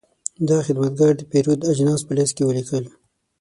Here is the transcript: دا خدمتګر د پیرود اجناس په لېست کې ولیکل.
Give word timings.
دا 0.49 0.57
خدمتګر 0.67 1.13
د 1.17 1.21
پیرود 1.31 1.59
اجناس 1.71 2.01
په 2.05 2.11
لېست 2.17 2.33
کې 2.35 2.43
ولیکل. 2.45 2.83